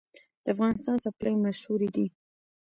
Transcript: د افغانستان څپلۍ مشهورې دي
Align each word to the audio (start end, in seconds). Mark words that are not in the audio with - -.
د 0.43 0.45
افغانستان 0.53 0.95
څپلۍ 1.03 1.33
مشهورې 1.45 1.89
دي 1.95 2.05